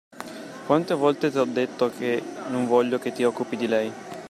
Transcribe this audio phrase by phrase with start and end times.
[0.65, 3.93] Quante volte t'ho detto che non voglio che ti occupi di lei.